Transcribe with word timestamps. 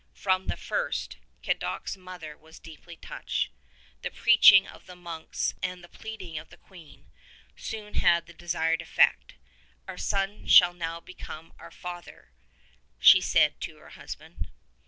From 0.15 0.47
the 0.47 0.57
first, 0.57 1.17
Cadoc's 1.43 1.95
mother 1.95 2.35
was 2.35 2.57
deeply 2.57 2.95
touched. 2.95 3.51
The 4.01 4.09
preaching 4.09 4.67
of 4.67 4.87
the 4.87 4.95
monks 4.95 5.53
and 5.61 5.83
the 5.83 5.87
124 5.87 6.01
pleading 6.01 6.39
of 6.39 6.49
the 6.49 6.57
Queen 6.57 7.11
soon 7.55 7.93
had 7.93 8.25
the 8.25 8.33
desired 8.33 8.81
effect. 8.81 9.35
''Our 9.87 9.99
son 9.99 10.47
shall 10.47 10.73
now 10.73 11.01
become 11.01 11.53
our 11.59 11.69
father," 11.69 12.31
she 12.97 13.21
said 13.21 13.61
to 13.61 13.77
her 13.77 13.89
husband. 13.89 14.47